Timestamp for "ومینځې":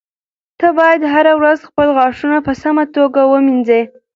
3.25-3.81